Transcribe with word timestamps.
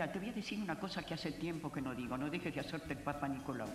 Mira, 0.00 0.12
te 0.12 0.18
voy 0.18 0.30
a 0.30 0.32
decir 0.32 0.58
una 0.58 0.80
cosa 0.80 1.02
que 1.02 1.12
hace 1.12 1.30
tiempo 1.30 1.70
que 1.70 1.82
no 1.82 1.94
digo, 1.94 2.16
no 2.16 2.30
dejes 2.30 2.54
de 2.54 2.60
hacerte 2.60 2.94
el 2.94 3.00
Papa 3.00 3.28
Nicolau. 3.28 3.68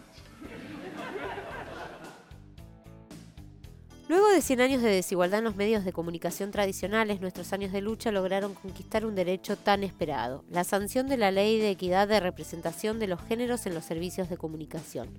Luego 4.08 4.30
de 4.30 4.42
100 4.42 4.62
años 4.62 4.82
de 4.82 4.90
desigualdad 4.90 5.38
en 5.38 5.46
los 5.46 5.56
medios 5.56 5.86
de 5.86 5.94
comunicación 5.94 6.50
tradicionales, 6.50 7.22
nuestros 7.22 7.54
años 7.54 7.72
de 7.72 7.82
lucha 7.82 8.12
lograron 8.12 8.56
conquistar 8.56 9.06
un 9.06 9.14
derecho 9.14 9.56
tan 9.56 9.84
esperado, 9.84 10.44
la 10.50 10.64
sanción 10.64 11.08
de 11.08 11.18
la 11.18 11.30
Ley 11.30 11.60
de 11.60 11.70
Equidad 11.70 12.08
de 12.08 12.20
Representación 12.20 12.98
de 12.98 13.06
los 13.06 13.22
Géneros 13.22 13.68
en 13.68 13.76
los 13.76 13.86
Servicios 13.86 14.28
de 14.28 14.38
Comunicación. 14.38 15.10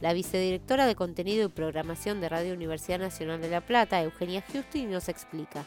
La 0.00 0.14
vicedirectora 0.14 0.86
de 0.86 0.96
Contenido 0.96 1.46
y 1.46 1.52
Programación 1.52 2.20
de 2.20 2.28
Radio 2.28 2.54
Universidad 2.54 2.98
Nacional 2.98 3.40
de 3.40 3.50
La 3.50 3.60
Plata, 3.60 4.02
Eugenia 4.02 4.42
Justi, 4.52 4.84
nos 4.84 5.08
explica 5.08 5.62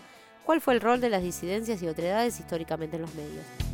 cuál 0.46 0.60
fue 0.60 0.74
el 0.74 0.82
rol 0.82 1.00
de 1.00 1.10
las 1.10 1.24
disidencias 1.24 1.82
y 1.82 1.88
otredades 1.88 2.38
históricamente 2.38 2.98
en 2.98 3.04
los 3.04 3.16
medios. 3.16 3.69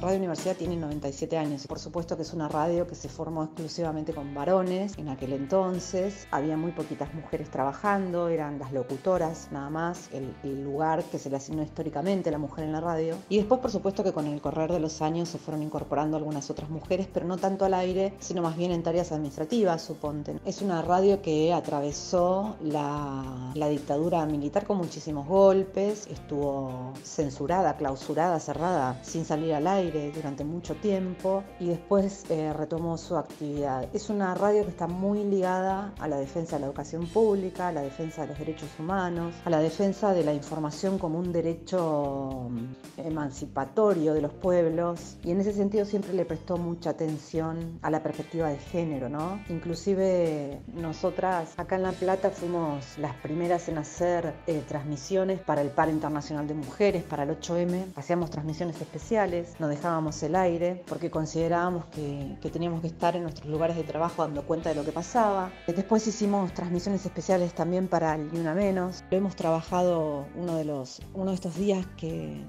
Radio 0.00 0.18
Universidad 0.18 0.54
tiene 0.54 0.76
97 0.76 1.36
años. 1.36 1.66
Por 1.66 1.80
supuesto 1.80 2.14
que 2.16 2.22
es 2.22 2.32
una 2.32 2.46
radio 2.46 2.86
que 2.86 2.94
se 2.94 3.08
formó 3.08 3.42
exclusivamente 3.42 4.14
con 4.14 4.32
varones. 4.32 4.96
En 4.96 5.08
aquel 5.08 5.32
entonces 5.32 6.28
había 6.30 6.56
muy 6.56 6.70
poquitas 6.70 7.12
mujeres 7.14 7.50
trabajando, 7.50 8.28
eran 8.28 8.60
las 8.60 8.72
locutoras 8.72 9.48
nada 9.50 9.70
más, 9.70 10.08
el, 10.12 10.28
lugar 10.62 11.02
que 11.04 11.18
se 11.18 11.30
le 11.30 11.36
asignó 11.36 11.62
históricamente 11.62 12.28
a 12.28 12.32
la 12.32 12.38
mujer 12.38 12.64
en 12.64 12.72
la 12.72 12.80
radio. 12.80 13.16
Y 13.28 13.38
después, 13.38 13.60
por 13.60 13.72
supuesto, 13.72 14.04
que 14.04 14.12
con 14.12 14.26
el 14.26 14.40
correr 14.40 14.70
de 14.70 14.78
los 14.78 15.02
años 15.02 15.28
se 15.28 15.38
fueron 15.38 15.62
incorporando 15.64 16.16
algunas 16.16 16.48
otras 16.48 16.70
mujeres, 16.70 17.08
pero 17.12 17.26
no 17.26 17.36
tanto 17.36 17.64
al 17.64 17.74
aire, 17.74 18.14
sino 18.20 18.42
más 18.42 18.56
bien 18.56 18.70
en 18.70 18.84
tareas 18.84 19.10
administrativas, 19.10 19.82
suponte. 19.82 20.38
Es 20.44 20.62
una 20.62 20.82
radio 20.82 21.22
que 21.22 21.52
atravesó 21.52 22.56
la, 22.62 23.52
la 23.54 23.68
dictadura 23.68 24.24
militar 24.26 24.64
con 24.64 24.76
muchísimos 24.76 25.26
golpes, 25.26 26.06
estuvo 26.06 26.92
censurada, 27.02 27.76
clausurada, 27.76 28.38
cerrada, 28.38 29.02
sin 29.02 29.24
salir 29.24 29.54
al 29.54 29.66
aire 29.66 29.87
durante 30.14 30.44
mucho 30.44 30.74
tiempo 30.76 31.44
y 31.58 31.68
después 31.68 32.24
eh, 32.30 32.52
retomó 32.52 32.98
su 32.98 33.16
actividad. 33.16 33.88
Es 33.94 34.10
una 34.10 34.34
radio 34.34 34.64
que 34.64 34.70
está 34.70 34.86
muy 34.86 35.24
ligada 35.24 35.94
a 35.98 36.08
la 36.08 36.18
defensa 36.18 36.56
de 36.56 36.60
la 36.60 36.66
educación 36.66 37.06
pública, 37.06 37.68
a 37.68 37.72
la 37.72 37.82
defensa 37.82 38.22
de 38.22 38.28
los 38.28 38.38
derechos 38.38 38.68
humanos, 38.78 39.34
a 39.44 39.50
la 39.50 39.60
defensa 39.60 40.12
de 40.12 40.24
la 40.24 40.34
información 40.34 40.98
como 40.98 41.18
un 41.18 41.32
derecho 41.32 42.48
mm, 42.50 43.06
emancipatorio 43.06 44.14
de 44.14 44.22
los 44.22 44.32
pueblos 44.32 45.16
y 45.24 45.30
en 45.30 45.40
ese 45.40 45.52
sentido 45.52 45.84
siempre 45.84 46.12
le 46.12 46.24
prestó 46.24 46.56
mucha 46.56 46.90
atención 46.90 47.78
a 47.82 47.90
la 47.90 48.02
perspectiva 48.02 48.48
de 48.48 48.58
género, 48.58 49.08
¿no? 49.08 49.40
Inclusive 49.48 50.60
nosotras 50.74 51.54
acá 51.56 51.76
en 51.76 51.82
La 51.82 51.92
Plata 51.92 52.30
fuimos 52.30 52.98
las 52.98 53.14
primeras 53.16 53.68
en 53.68 53.78
hacer 53.78 54.34
eh, 54.46 54.62
transmisiones 54.66 55.40
para 55.40 55.62
el 55.62 55.70
Par 55.70 55.88
Internacional 55.88 56.46
de 56.46 56.54
Mujeres, 56.54 57.02
para 57.02 57.22
el 57.22 57.30
8M, 57.30 57.92
hacíamos 57.96 58.30
transmisiones 58.30 58.80
especiales, 58.80 59.54
nos 59.58 59.70
dejábamos 59.78 60.20
el 60.24 60.34
aire 60.34 60.82
porque 60.88 61.10
considerábamos 61.10 61.86
que, 61.86 62.36
teníamos 62.50 62.80
que 62.80 62.88
estar 62.88 63.14
en 63.14 63.22
nuestros 63.22 63.48
lugares 63.48 63.76
de 63.76 63.84
trabajo 63.84 64.22
dando 64.22 64.42
cuenta 64.42 64.70
de 64.70 64.74
lo 64.74 64.84
que 64.84 64.92
pasaba. 64.92 65.50
Después 65.66 66.06
hicimos 66.06 66.52
transmisiones 66.52 67.06
especiales 67.06 67.52
también 67.54 67.86
para 67.88 68.14
el 68.14 68.32
Ni 68.32 68.40
Una 68.40 68.54
Menos. 68.54 69.04
Lo 69.10 69.16
hemos 69.16 69.36
trabajado 69.36 70.26
uno 70.34 70.56
de, 70.56 70.64
los, 70.64 71.00
uno 71.14 71.30
de 71.30 71.34
estos 71.34 71.54
días 71.56 71.86
que 71.96 72.42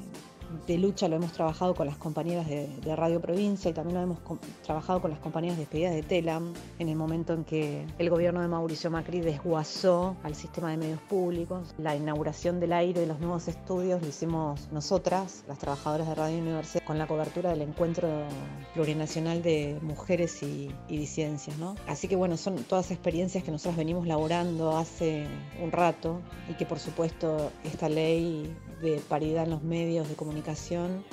de 0.67 0.77
lucha 0.77 1.07
lo 1.07 1.15
hemos 1.15 1.31
trabajado 1.31 1.73
con 1.75 1.87
las 1.87 1.97
compañeras 1.97 2.47
de, 2.47 2.95
Radio 2.95 3.21
Provincia 3.21 3.69
y 3.69 3.73
también 3.73 3.97
lo 3.97 4.03
hemos 4.03 4.19
trabajado 4.63 5.01
con 5.01 5.11
las 5.11 5.19
compañías 5.19 5.57
despedidas 5.57 5.93
de 5.93 6.01
Telam 6.01 6.53
en 6.79 6.89
el 6.89 6.95
momento 6.95 7.33
en 7.33 7.43
que 7.43 7.85
el 7.97 8.09
gobierno 8.09 8.41
de 8.41 8.47
Mauricio 8.47 8.89
Macri 8.89 9.21
desguazó 9.21 10.15
al 10.23 10.35
sistema 10.35 10.71
de 10.71 10.77
medios 10.77 10.99
públicos. 11.01 11.73
La 11.77 11.95
inauguración 11.95 12.59
del 12.59 12.73
aire 12.73 13.01
de 13.01 13.07
los 13.07 13.19
nuevos 13.19 13.47
estudios 13.47 14.01
lo 14.01 14.07
hicimos 14.07 14.69
nosotras, 14.71 15.43
las 15.47 15.59
trabajadoras 15.59 16.07
de 16.07 16.15
Radio 16.15 16.39
Universidad, 16.39 16.83
con 16.83 16.97
la 16.97 17.07
cobertura 17.07 17.51
del 17.51 17.61
encuentro 17.61 18.09
plurinacional 18.73 19.43
de 19.43 19.77
mujeres 19.81 20.41
y, 20.41 20.71
y 20.87 20.97
disidencias. 20.97 21.57
¿no? 21.57 21.75
Así 21.87 22.07
que 22.07 22.15
bueno, 22.15 22.37
son 22.37 22.55
todas 22.63 22.91
experiencias 22.91 23.43
que 23.43 23.51
nosotros 23.51 23.77
venimos 23.77 24.07
laborando 24.07 24.77
hace 24.77 25.27
un 25.61 25.71
rato 25.71 26.21
y 26.49 26.53
que 26.55 26.65
por 26.65 26.79
supuesto 26.79 27.51
esta 27.63 27.87
ley 27.87 28.55
de 28.81 29.01
paridad 29.07 29.43
en 29.43 29.51
los 29.51 29.63
medios 29.63 30.07
de 30.07 30.15
comunicación 30.15 31.03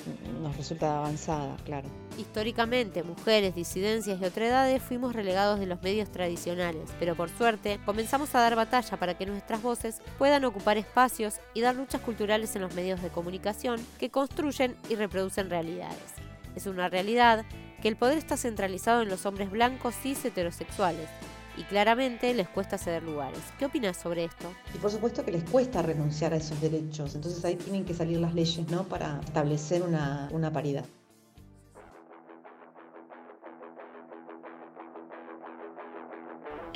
nos 0.42 0.56
resulta 0.56 0.98
avanzada, 0.98 1.56
claro. 1.64 1.88
Históricamente, 2.18 3.02
mujeres, 3.02 3.54
disidencias 3.54 4.20
y 4.20 4.24
otredades 4.24 4.82
fuimos 4.82 5.14
relegados 5.14 5.60
de 5.60 5.66
los 5.66 5.82
medios 5.82 6.10
tradicionales, 6.10 6.90
pero 6.98 7.14
por 7.14 7.28
suerte 7.30 7.78
comenzamos 7.84 8.34
a 8.34 8.40
dar 8.40 8.56
batalla 8.56 8.96
para 8.98 9.18
que 9.18 9.26
nuestras 9.26 9.62
voces 9.62 10.00
puedan 10.18 10.44
ocupar 10.44 10.78
espacios 10.78 11.34
y 11.54 11.60
dar 11.60 11.74
luchas 11.74 12.00
culturales 12.00 12.54
en 12.56 12.62
los 12.62 12.74
medios 12.74 13.02
de 13.02 13.10
comunicación 13.10 13.80
que 13.98 14.10
construyen 14.10 14.76
y 14.88 14.94
reproducen 14.94 15.50
realidades. 15.50 16.14
Es 16.54 16.66
una 16.66 16.88
realidad 16.88 17.44
que 17.82 17.88
el 17.88 17.96
poder 17.96 18.18
está 18.18 18.36
centralizado 18.36 19.02
en 19.02 19.08
los 19.08 19.26
hombres 19.26 19.50
blancos 19.50 19.94
cis 19.94 20.24
heterosexuales, 20.24 21.08
y 21.56 21.62
claramente 21.64 22.32
les 22.34 22.48
cuesta 22.48 22.78
ceder 22.78 23.02
lugares. 23.02 23.40
¿Qué 23.58 23.66
opinas 23.66 23.96
sobre 23.96 24.24
esto? 24.24 24.52
Y 24.74 24.78
por 24.78 24.90
supuesto 24.90 25.24
que 25.24 25.32
les 25.32 25.44
cuesta 25.44 25.82
renunciar 25.82 26.32
a 26.32 26.36
esos 26.36 26.60
derechos, 26.60 27.14
entonces 27.14 27.44
ahí 27.44 27.56
tienen 27.56 27.84
que 27.84 27.94
salir 27.94 28.20
las 28.20 28.34
leyes 28.34 28.68
¿no? 28.68 28.84
para 28.84 29.20
establecer 29.24 29.82
una, 29.82 30.28
una 30.32 30.52
paridad. 30.52 30.84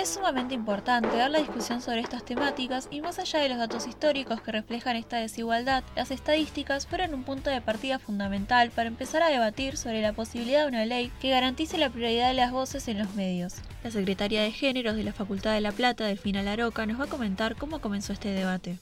Es 0.01 0.09
sumamente 0.09 0.55
importante 0.55 1.15
dar 1.15 1.31
la 1.31 1.41
discusión 1.41 1.83
sobre 1.83 2.01
estas 2.01 2.25
temáticas 2.25 2.89
y 2.91 3.03
más 3.03 3.19
allá 3.19 3.41
de 3.41 3.51
los 3.51 3.59
datos 3.59 3.87
históricos 3.87 4.41
que 4.41 4.51
reflejan 4.51 4.97
esta 4.97 5.19
desigualdad, 5.19 5.85
las 5.95 6.11
estadísticas 6.11 6.87
fueron 6.87 7.13
un 7.13 7.23
punto 7.23 7.51
de 7.51 7.61
partida 7.61 7.99
fundamental 7.99 8.71
para 8.71 8.89
empezar 8.89 9.23
a 9.23 9.29
debatir 9.29 9.77
sobre 9.77 10.01
la 10.01 10.15
posibilidad 10.15 10.63
de 10.63 10.69
una 10.69 10.87
ley 10.87 11.13
que 11.21 11.29
garantice 11.29 11.77
la 11.77 11.91
prioridad 11.91 12.29
de 12.29 12.35
las 12.35 12.51
voces 12.51 12.89
en 12.89 12.99
los 12.99 13.15
medios. 13.15 13.57
La 13.85 13.91
secretaria 13.91 14.41
de 14.41 14.53
Géneros 14.53 14.97
de 14.97 15.05
la 15.05 15.13
Facultad 15.13 15.53
de 15.53 15.61
La 15.61 15.73
Plata, 15.73 16.07
Delfina 16.07 16.43
Laroca, 16.43 16.87
nos 16.87 16.99
va 16.99 17.05
a 17.05 17.09
comentar 17.09 17.57
cómo 17.57 17.83
comenzó 17.83 18.15
este 18.15 18.31
debate. 18.31 18.79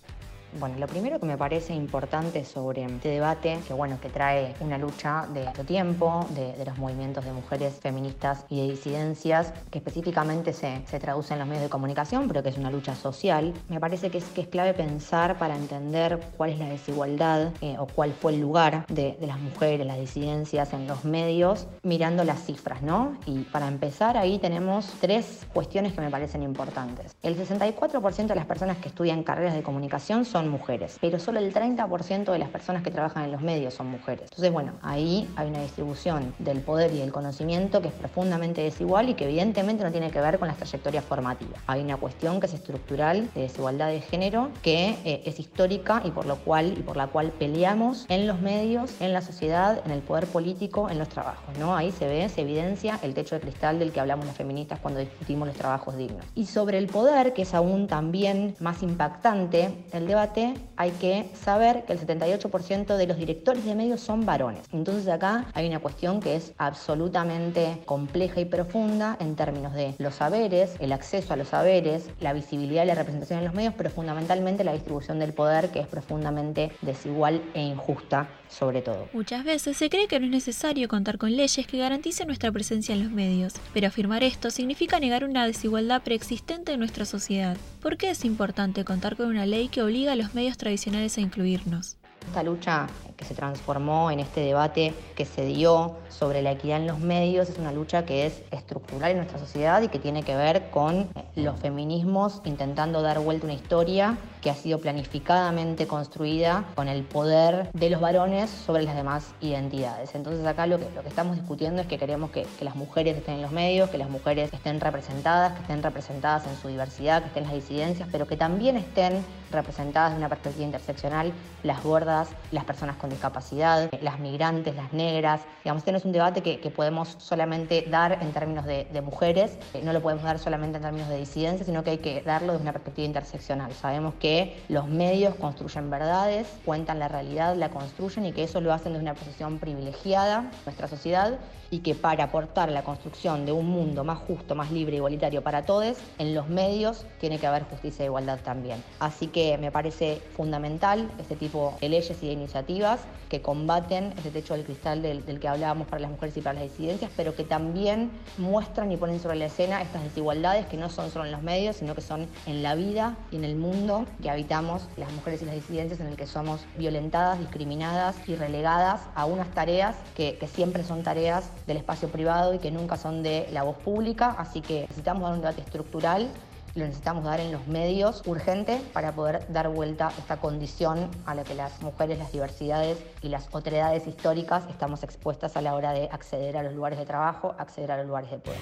Bueno, 0.58 0.76
lo 0.78 0.86
primero 0.86 1.20
que 1.20 1.26
me 1.26 1.36
parece 1.36 1.74
importante 1.74 2.44
sobre 2.44 2.84
este 2.84 3.10
debate, 3.10 3.58
que 3.66 3.74
bueno, 3.74 3.98
que 4.00 4.08
trae 4.08 4.54
una 4.60 4.78
lucha 4.78 5.26
de 5.32 5.46
otro 5.46 5.64
tiempo, 5.64 6.26
de, 6.30 6.64
los 6.64 6.78
movimientos 6.78 7.24
de 7.24 7.32
mujeres 7.32 7.74
feministas 7.80 8.44
y 8.48 8.60
de 8.62 8.72
disidencias, 8.72 9.52
que 9.70 9.78
específicamente 9.78 10.52
se, 10.52 10.82
se, 10.86 10.98
traduce 10.98 11.34
en 11.34 11.40
los 11.40 11.48
medios 11.48 11.64
de 11.64 11.68
comunicación, 11.68 12.28
pero 12.28 12.42
que 12.42 12.48
es 12.48 12.56
una 12.56 12.70
lucha 12.70 12.94
social, 12.94 13.52
me 13.68 13.78
parece 13.78 14.10
que 14.10 14.18
es, 14.18 14.24
que 14.24 14.42
es 14.42 14.48
clave 14.48 14.72
pensar 14.74 15.38
para 15.38 15.54
entender 15.54 16.18
cuál 16.36 16.50
es 16.50 16.58
la 16.58 16.68
desigualdad 16.68 17.52
eh, 17.60 17.76
o 17.78 17.86
cuál 17.86 18.12
fue 18.12 18.32
el 18.32 18.40
lugar 18.40 18.86
de, 18.88 19.16
de, 19.20 19.26
las 19.26 19.38
mujeres, 19.38 19.86
las 19.86 19.98
disidencias 19.98 20.72
en 20.72 20.86
los 20.86 21.04
medios, 21.04 21.66
mirando 21.82 22.24
las 22.24 22.42
cifras, 22.44 22.82
¿no? 22.82 23.18
Y 23.26 23.40
para 23.40 23.68
empezar, 23.68 24.16
ahí 24.16 24.38
tenemos 24.38 24.92
tres 25.00 25.46
cuestiones 25.52 25.92
que 25.92 26.00
me 26.00 26.10
parecen 26.10 26.42
importantes. 26.42 27.16
El 27.22 27.36
64% 27.36 28.26
de 28.26 28.34
las 28.34 28.46
personas 28.46 28.78
que 28.78 28.88
estudian 28.88 29.22
carreras 29.22 29.54
de 29.54 29.62
comunicación 29.62 30.24
son 30.24 30.37
son 30.38 30.50
mujeres, 30.50 30.98
pero 31.00 31.18
solo 31.18 31.40
el 31.40 31.52
30% 31.52 32.30
de 32.30 32.38
las 32.38 32.48
personas 32.48 32.84
que 32.84 32.92
trabajan 32.92 33.24
en 33.24 33.32
los 33.32 33.40
medios 33.40 33.74
son 33.74 33.88
mujeres. 33.88 34.22
Entonces, 34.30 34.52
bueno, 34.52 34.74
ahí 34.82 35.28
hay 35.34 35.48
una 35.48 35.60
distribución 35.60 36.32
del 36.38 36.60
poder 36.60 36.92
y 36.92 36.98
del 36.98 37.10
conocimiento 37.10 37.82
que 37.82 37.88
es 37.88 37.94
profundamente 37.94 38.62
desigual 38.62 39.08
y 39.08 39.14
que 39.14 39.24
evidentemente 39.24 39.82
no 39.82 39.90
tiene 39.90 40.12
que 40.12 40.20
ver 40.20 40.38
con 40.38 40.46
las 40.46 40.56
trayectorias 40.56 41.04
formativas. 41.04 41.60
Hay 41.66 41.80
una 41.80 41.96
cuestión 41.96 42.38
que 42.38 42.46
es 42.46 42.54
estructural 42.54 43.28
de 43.34 43.40
desigualdad 43.40 43.88
de 43.88 44.00
género 44.00 44.50
que 44.62 44.90
eh, 45.04 45.22
es 45.24 45.40
histórica 45.40 46.02
y 46.04 46.12
por 46.12 46.26
lo 46.26 46.36
cual 46.36 46.78
y 46.78 46.82
por 46.82 46.96
la 46.96 47.08
cual 47.08 47.32
peleamos 47.32 48.06
en 48.08 48.28
los 48.28 48.40
medios, 48.40 49.00
en 49.00 49.12
la 49.12 49.22
sociedad, 49.22 49.82
en 49.84 49.90
el 49.90 50.02
poder 50.02 50.28
político, 50.28 50.88
en 50.88 51.00
los 51.00 51.08
trabajos, 51.08 51.58
¿no? 51.58 51.74
Ahí 51.74 51.90
se 51.90 52.06
ve, 52.06 52.28
se 52.28 52.42
evidencia 52.42 53.00
el 53.02 53.12
techo 53.12 53.34
de 53.34 53.40
cristal 53.40 53.80
del 53.80 53.90
que 53.90 53.98
hablamos 53.98 54.24
las 54.24 54.36
feministas 54.36 54.78
cuando 54.78 55.00
discutimos 55.00 55.48
los 55.48 55.56
trabajos 55.56 55.96
dignos. 55.96 56.24
Y 56.36 56.46
sobre 56.46 56.78
el 56.78 56.86
poder, 56.86 57.32
que 57.32 57.42
es 57.42 57.54
aún 57.54 57.88
también 57.88 58.54
más 58.60 58.84
impactante, 58.84 59.84
el 59.92 60.06
debate 60.06 60.27
hay 60.76 60.90
que 60.92 61.30
saber 61.34 61.84
que 61.84 61.92
el 61.92 62.00
78% 62.00 62.96
de 62.96 63.06
los 63.06 63.16
directores 63.16 63.64
de 63.64 63.74
medios 63.74 64.00
son 64.00 64.26
varones. 64.26 64.62
Entonces 64.72 65.08
acá 65.08 65.46
hay 65.54 65.66
una 65.66 65.80
cuestión 65.80 66.20
que 66.20 66.36
es 66.36 66.52
absolutamente 66.58 67.82
compleja 67.84 68.40
y 68.40 68.44
profunda 68.44 69.16
en 69.20 69.36
términos 69.36 69.74
de 69.74 69.94
los 69.98 70.16
saberes, 70.16 70.76
el 70.80 70.92
acceso 70.92 71.34
a 71.34 71.36
los 71.36 71.48
saberes, 71.48 72.10
la 72.20 72.32
visibilidad 72.32 72.84
y 72.84 72.86
la 72.86 72.94
representación 72.94 73.40
en 73.40 73.44
los 73.46 73.54
medios, 73.54 73.74
pero 73.76 73.90
fundamentalmente 73.90 74.64
la 74.64 74.72
distribución 74.72 75.18
del 75.18 75.32
poder 75.32 75.70
que 75.70 75.80
es 75.80 75.86
profundamente 75.86 76.72
desigual 76.82 77.42
e 77.54 77.62
injusta 77.62 78.28
sobre 78.48 78.82
todo. 78.82 79.08
Muchas 79.12 79.44
veces 79.44 79.76
se 79.76 79.90
cree 79.90 80.08
que 80.08 80.18
no 80.18 80.26
es 80.26 80.32
necesario 80.32 80.88
contar 80.88 81.18
con 81.18 81.36
leyes 81.36 81.66
que 81.66 81.78
garanticen 81.78 82.26
nuestra 82.26 82.50
presencia 82.50 82.94
en 82.94 83.02
los 83.02 83.12
medios, 83.12 83.54
pero 83.74 83.88
afirmar 83.88 84.22
esto 84.24 84.50
significa 84.50 85.00
negar 85.00 85.24
una 85.24 85.46
desigualdad 85.46 86.02
preexistente 86.02 86.72
en 86.72 86.78
nuestra 86.80 87.04
sociedad. 87.04 87.56
¿Por 87.80 87.96
qué 87.96 88.10
es 88.10 88.24
importante 88.24 88.84
contar 88.84 89.16
con 89.16 89.26
una 89.26 89.46
ley 89.46 89.68
que 89.68 89.82
obliga 89.82 90.12
a 90.12 90.16
los 90.18 90.34
medios 90.34 90.58
tradicionales 90.58 91.16
a 91.16 91.20
incluirnos? 91.20 91.96
Esta 92.26 92.42
lucha 92.42 92.86
que 93.18 93.24
se 93.24 93.34
transformó 93.34 94.10
en 94.12 94.20
este 94.20 94.40
debate 94.40 94.94
que 95.16 95.26
se 95.26 95.44
dio 95.44 95.96
sobre 96.08 96.40
la 96.40 96.52
equidad 96.52 96.78
en 96.78 96.86
los 96.86 97.00
medios 97.00 97.50
es 97.50 97.58
una 97.58 97.72
lucha 97.72 98.06
que 98.06 98.26
es 98.26 98.42
estructural 98.52 99.10
en 99.10 99.16
nuestra 99.18 99.38
sociedad 99.38 99.82
y 99.82 99.88
que 99.88 99.98
tiene 99.98 100.22
que 100.22 100.36
ver 100.36 100.70
con 100.70 101.08
los 101.34 101.58
feminismos 101.58 102.40
intentando 102.44 103.02
dar 103.02 103.18
vuelta 103.18 103.46
una 103.46 103.54
historia 103.54 104.16
que 104.40 104.50
ha 104.50 104.54
sido 104.54 104.78
planificadamente 104.78 105.88
construida 105.88 106.64
con 106.76 106.86
el 106.86 107.02
poder 107.02 107.70
de 107.72 107.90
los 107.90 108.00
varones 108.00 108.50
sobre 108.50 108.84
las 108.84 108.94
demás 108.94 109.34
identidades. 109.40 110.14
Entonces 110.14 110.46
acá 110.46 110.68
lo 110.68 110.78
que, 110.78 110.88
lo 110.94 111.02
que 111.02 111.08
estamos 111.08 111.36
discutiendo 111.36 111.82
es 111.82 111.88
que 111.88 111.98
queremos 111.98 112.30
que, 112.30 112.46
que 112.56 112.64
las 112.64 112.76
mujeres 112.76 113.16
estén 113.16 113.34
en 113.34 113.42
los 113.42 113.50
medios, 113.50 113.90
que 113.90 113.98
las 113.98 114.08
mujeres 114.08 114.52
estén 114.52 114.80
representadas, 114.80 115.54
que 115.54 115.62
estén 115.62 115.82
representadas 115.82 116.46
en 116.46 116.56
su 116.56 116.68
diversidad, 116.68 117.22
que 117.22 117.28
estén 117.28 117.44
las 117.44 117.52
disidencias, 117.52 118.08
pero 118.12 118.28
que 118.28 118.36
también 118.36 118.76
estén 118.76 119.24
representadas 119.50 120.12
de 120.12 120.18
una 120.18 120.28
perspectiva 120.28 120.66
interseccional 120.66 121.32
las 121.62 121.82
gordas, 121.82 122.28
las 122.52 122.64
personas 122.64 122.96
con 122.96 123.07
discapacidad, 123.10 123.90
las 124.00 124.18
migrantes, 124.18 124.74
las 124.74 124.92
negras. 124.92 125.40
Digamos, 125.64 125.80
este 125.80 125.92
no 125.92 125.98
es 125.98 126.04
un 126.04 126.12
debate 126.12 126.42
que, 126.42 126.68
podemos 126.68 127.16
solamente 127.18 127.86
dar 127.88 128.18
en 128.22 128.32
términos 128.32 128.64
de, 128.66 128.86
mujeres, 129.02 129.58
eh, 129.74 129.80
no 129.82 129.92
lo 129.92 130.02
podemos 130.02 130.22
dar 130.24 130.38
solamente 130.38 130.76
en 130.76 130.82
términos 130.82 131.08
de 131.08 131.16
disidencia, 131.16 131.64
sino 131.64 131.82
que 131.82 131.90
hay 131.90 131.98
que 131.98 132.20
darlo 132.22 132.52
desde 132.52 132.62
una 132.62 132.72
perspectiva 132.72 133.06
interseccional. 133.06 133.72
Sabemos 133.72 134.14
que 134.20 134.60
los 134.68 134.86
medios 134.86 135.34
construyen 135.36 135.90
verdades, 135.90 136.46
cuentan 136.64 136.98
la 136.98 137.08
realidad, 137.08 137.56
la 137.56 137.70
construyen 137.70 138.26
y 138.26 138.32
que 138.32 138.44
eso 138.44 138.60
lo 138.60 138.72
hacen 138.72 138.92
desde 138.92 139.02
una 139.02 139.14
posición 139.14 139.58
privilegiada 139.58 140.50
nuestra 140.64 140.88
sociedad 140.88 141.38
y 141.70 141.80
que 141.80 141.94
para 141.94 142.24
aportar 142.24 142.70
la 142.70 142.82
construcción 142.82 143.44
de 143.44 143.52
un 143.52 143.66
mundo 143.66 144.04
más 144.04 144.18
justo, 144.18 144.54
más 144.54 144.70
libre, 144.70 144.96
igualitario 144.96 145.42
para 145.42 145.64
todos, 145.64 145.98
en 146.18 146.34
los 146.34 146.48
medios 146.48 147.04
tiene 147.20 147.38
que 147.38 147.46
haber 147.46 147.64
justicia 147.64 148.04
e 148.04 148.06
igualdad 148.06 148.38
también. 148.42 148.82
Así 149.00 149.26
que 149.26 149.58
me 149.58 149.70
parece 149.70 150.22
fundamental 150.34 151.10
este 151.18 151.36
tipo 151.36 151.76
de 151.80 151.88
leyes 151.90 152.22
y 152.22 152.26
de 152.26 152.32
iniciativas 152.32 152.97
que 153.28 153.42
combaten 153.42 154.14
ese 154.18 154.30
techo 154.30 154.54
del 154.54 154.64
cristal 154.64 155.02
del, 155.02 155.22
que 155.22 155.48
hablábamos 155.48 155.86
para 155.86 156.00
las 156.00 156.10
mujeres 156.10 156.36
y 156.36 156.40
para 156.40 156.60
las 156.60 156.70
disidencias, 156.70 157.10
pero 157.16 157.34
que 157.34 157.44
también 157.44 158.10
muestran 158.38 158.90
y 158.90 158.96
ponen 158.96 159.20
sobre 159.20 159.36
la 159.36 159.46
escena 159.46 159.82
estas 159.82 160.02
desigualdades 160.02 160.66
que 160.66 160.76
no 160.76 160.88
son 160.88 161.10
solo 161.10 161.26
en 161.26 161.32
los 161.32 161.42
medios, 161.42 161.76
sino 161.76 161.94
que 161.94 162.00
son 162.00 162.26
en 162.46 162.62
la 162.62 162.74
vida 162.74 163.16
y 163.30 163.36
en 163.36 163.44
el 163.44 163.56
mundo 163.56 164.06
que 164.22 164.30
habitamos 164.30 164.88
las 164.96 165.12
mujeres 165.12 165.42
y 165.42 165.44
las 165.44 165.54
disidencias, 165.54 166.00
en 166.00 166.06
el 166.06 166.16
que 166.16 166.26
somos 166.26 166.64
violentadas, 166.78 167.38
discriminadas 167.38 168.16
y 168.26 168.34
relegadas 168.34 169.02
a 169.14 169.26
unas 169.26 169.48
tareas 169.52 169.96
que 170.14 170.38
siempre 170.52 170.82
son 170.82 171.02
tareas 171.02 171.50
del 171.66 171.76
espacio 171.76 172.08
privado 172.08 172.54
y 172.54 172.58
que 172.58 172.70
nunca 172.70 172.96
son 172.96 173.22
de 173.22 173.48
la 173.52 173.62
voz 173.62 173.76
pública, 173.76 174.34
así 174.38 174.60
que 174.60 174.82
necesitamos 174.82 175.22
dar 175.22 175.32
un 175.32 175.40
debate 175.40 175.60
estructural 175.60 176.30
lo 176.74 176.84
necesitamos 176.84 177.24
dar 177.24 177.40
en 177.40 177.52
los 177.52 177.66
medios 177.66 178.22
urgente 178.26 178.80
para 178.92 179.12
poder 179.12 179.50
dar 179.52 179.68
vuelta 179.68 180.08
a 180.08 180.10
esta 180.10 180.36
condición 180.38 181.10
a 181.26 181.34
la 181.34 181.44
que 181.44 181.54
las 181.54 181.80
mujeres, 181.82 182.18
las 182.18 182.32
diversidades 182.32 182.98
y 183.22 183.28
las 183.28 183.48
otredades 183.52 184.06
históricas 184.06 184.64
estamos 184.68 185.02
expuestas 185.02 185.56
a 185.56 185.62
la 185.62 185.74
hora 185.74 185.92
de 185.92 186.08
acceder 186.10 186.56
a 186.56 186.62
los 186.62 186.74
lugares 186.74 186.98
de 186.98 187.06
trabajo, 187.06 187.54
acceder 187.58 187.92
a 187.92 187.96
los 187.98 188.06
lugares 188.06 188.30
de 188.30 188.38
poder. 188.38 188.58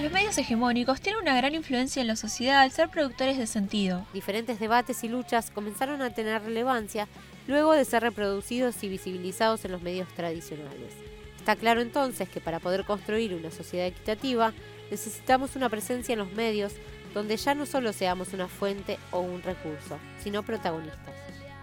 Los 0.00 0.12
medios 0.12 0.38
hegemónicos 0.38 1.00
tienen 1.00 1.20
una 1.20 1.36
gran 1.36 1.56
influencia 1.56 2.00
en 2.00 2.06
la 2.06 2.14
sociedad 2.14 2.60
al 2.60 2.70
ser 2.70 2.88
productores 2.88 3.36
de 3.36 3.48
sentido. 3.48 4.06
Diferentes 4.12 4.60
debates 4.60 5.02
y 5.02 5.08
luchas 5.08 5.50
comenzaron 5.50 6.02
a 6.02 6.10
tener 6.10 6.40
relevancia 6.40 7.08
luego 7.48 7.72
de 7.72 7.84
ser 7.84 8.04
reproducidos 8.04 8.80
y 8.84 8.88
visibilizados 8.88 9.64
en 9.64 9.72
los 9.72 9.82
medios 9.82 10.06
tradicionales. 10.14 11.07
Está 11.48 11.58
claro 11.58 11.80
entonces 11.80 12.28
que 12.28 12.42
para 12.42 12.60
poder 12.60 12.84
construir 12.84 13.34
una 13.34 13.50
sociedad 13.50 13.86
equitativa 13.86 14.52
necesitamos 14.90 15.56
una 15.56 15.70
presencia 15.70 16.12
en 16.12 16.18
los 16.18 16.30
medios 16.32 16.74
donde 17.14 17.38
ya 17.38 17.54
no 17.54 17.64
solo 17.64 17.94
seamos 17.94 18.34
una 18.34 18.48
fuente 18.48 18.98
o 19.12 19.20
un 19.20 19.42
recurso, 19.42 19.98
sino 20.22 20.42
protagonistas. 20.42 21.14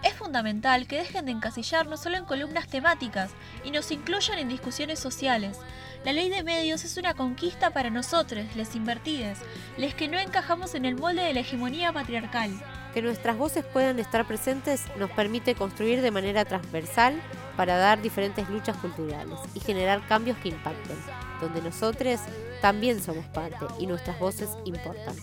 Es 0.02 0.12
fundamental 0.14 0.88
que 0.88 0.98
dejen 0.98 1.26
de 1.26 1.30
encasillarnos 1.30 2.00
solo 2.00 2.16
en 2.16 2.24
columnas 2.24 2.66
temáticas 2.66 3.30
y 3.62 3.70
nos 3.70 3.92
incluyan 3.92 4.40
en 4.40 4.48
discusiones 4.48 4.98
sociales. 4.98 5.56
La 6.04 6.12
ley 6.12 6.30
de 6.30 6.42
medios 6.42 6.84
es 6.84 6.96
una 6.96 7.14
conquista 7.14 7.70
para 7.70 7.88
nosotros, 7.88 8.44
les 8.56 8.74
invertides, 8.74 9.38
les 9.78 9.94
que 9.94 10.08
no 10.08 10.18
encajamos 10.18 10.74
en 10.74 10.84
el 10.84 10.96
molde 10.96 11.22
de 11.22 11.32
la 11.32 11.40
hegemonía 11.40 11.92
patriarcal. 11.92 12.50
Que 12.92 13.02
nuestras 13.02 13.38
voces 13.38 13.64
puedan 13.64 14.00
estar 14.00 14.26
presentes 14.26 14.82
nos 14.98 15.12
permite 15.12 15.54
construir 15.54 16.02
de 16.02 16.10
manera 16.10 16.44
transversal 16.44 17.14
para 17.56 17.76
dar 17.76 18.02
diferentes 18.02 18.48
luchas 18.48 18.76
culturales 18.76 19.38
y 19.54 19.60
generar 19.60 20.06
cambios 20.06 20.36
que 20.38 20.50
impacten, 20.50 20.96
donde 21.40 21.62
nosotros 21.62 22.20
también 22.60 23.02
somos 23.02 23.26
parte 23.26 23.66
y 23.78 23.86
nuestras 23.86 24.18
voces 24.18 24.50
importan. 24.64 25.16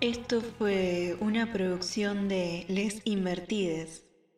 Esto 0.00 0.40
fue 0.58 1.16
una 1.20 1.52
producción 1.52 2.28
de 2.28 2.64
Les 2.68 3.02
Invertides. 3.04 4.09